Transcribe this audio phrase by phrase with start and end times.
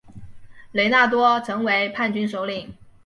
[0.71, 2.73] 雷纳多成为叛军首领。